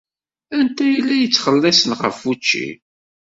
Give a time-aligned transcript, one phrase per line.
[0.57, 2.67] Anta ay la yettxelliṣen ɣef wučči?